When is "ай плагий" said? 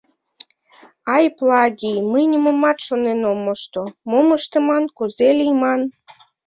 1.15-1.97